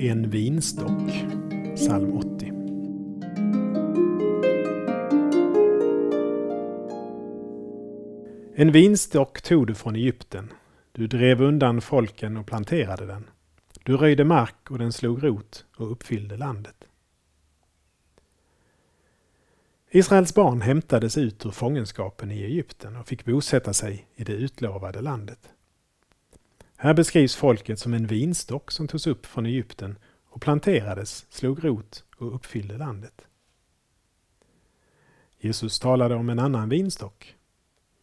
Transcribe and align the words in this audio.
En 0.00 0.30
vinstock, 0.30 1.12
psalm 1.74 2.16
80. 2.16 2.52
En 8.54 8.72
vinstock 8.72 9.42
tog 9.42 9.66
du 9.66 9.74
från 9.74 9.96
Egypten. 9.96 10.52
Du 10.92 11.06
drev 11.06 11.42
undan 11.42 11.80
folken 11.80 12.36
och 12.36 12.46
planterade 12.46 13.06
den. 13.06 13.30
Du 13.82 13.96
röjde 13.96 14.24
mark 14.24 14.70
och 14.70 14.78
den 14.78 14.92
slog 14.92 15.24
rot 15.24 15.64
och 15.76 15.92
uppfyllde 15.92 16.36
landet. 16.36 16.84
Israels 19.90 20.34
barn 20.34 20.60
hämtades 20.60 21.18
ut 21.18 21.46
ur 21.46 21.50
fångenskapen 21.50 22.30
i 22.30 22.42
Egypten 22.42 22.96
och 22.96 23.06
fick 23.06 23.24
bosätta 23.24 23.72
sig 23.72 24.06
i 24.16 24.24
det 24.24 24.32
utlovade 24.32 25.00
landet. 25.00 25.48
Här 26.80 26.94
beskrivs 26.94 27.36
folket 27.36 27.78
som 27.78 27.94
en 27.94 28.06
vinstock 28.06 28.70
som 28.70 28.88
togs 28.88 29.06
upp 29.06 29.26
från 29.26 29.46
Egypten 29.46 29.98
och 30.24 30.40
planterades, 30.40 31.26
slog 31.30 31.64
rot 31.64 32.04
och 32.16 32.34
uppfyllde 32.34 32.78
landet. 32.78 33.26
Jesus 35.38 35.78
talade 35.78 36.14
om 36.14 36.28
en 36.28 36.38
annan 36.38 36.68
vinstock. 36.68 37.36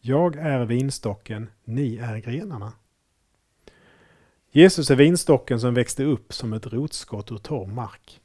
Jag 0.00 0.36
är 0.36 0.64
vinstocken, 0.64 1.50
ni 1.64 1.96
är 1.96 2.18
grenarna. 2.18 2.72
Jesus 4.50 4.90
är 4.90 4.96
vinstocken 4.96 5.60
som 5.60 5.74
växte 5.74 6.04
upp 6.04 6.32
som 6.32 6.52
ett 6.52 6.66
rotskott 6.66 7.32
ur 7.32 7.38
torr 7.38 7.66
mark. 7.66 8.20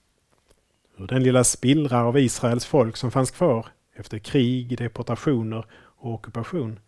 Ur 0.97 1.07
den 1.07 1.23
lilla 1.23 1.43
spillra 1.43 2.03
av 2.03 2.19
Israels 2.19 2.65
folk 2.65 2.97
som 2.97 3.11
fanns 3.11 3.31
kvar 3.31 3.67
efter 3.93 4.19
krig, 4.19 4.77
deportationer 4.77 5.65
och 5.73 6.13
ockupation 6.13 6.79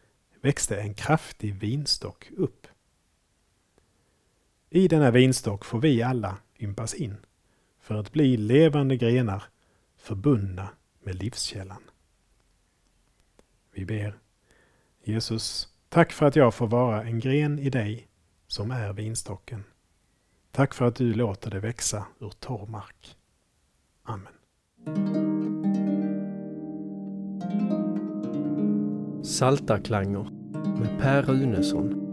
växte 0.41 0.81
en 0.81 0.93
kraftig 0.93 1.55
vinstock 1.55 2.29
upp. 2.37 2.67
I 4.75 4.87
denna 4.87 5.11
vinstock 5.11 5.65
får 5.65 5.79
vi 5.79 6.03
alla 6.03 6.37
ympas 6.59 6.93
in 6.93 7.15
för 7.79 7.95
att 7.95 8.11
bli 8.11 8.37
levande 8.37 8.97
grenar 8.97 9.43
förbundna 9.97 10.69
med 11.03 11.15
livskällan. 11.15 11.81
Vi 13.73 13.85
ber. 13.85 14.17
Jesus, 15.03 15.67
tack 15.89 16.11
för 16.11 16.25
att 16.25 16.35
jag 16.35 16.53
får 16.53 16.67
vara 16.67 17.03
en 17.03 17.19
gren 17.19 17.59
i 17.59 17.69
dig 17.69 18.07
som 18.47 18.71
är 18.71 18.93
vinstocken. 18.93 19.63
Tack 20.51 20.73
för 20.73 20.85
att 20.85 20.95
du 20.95 21.13
låter 21.13 21.51
det 21.51 21.59
växa 21.59 22.05
ur 22.19 22.29
torr 22.39 22.67
mark. 22.67 23.17
Amen. 24.03 24.33
Saltarklanger 29.23 30.29
med 30.79 30.99
Per 30.99 31.23
Runesson 31.23 32.12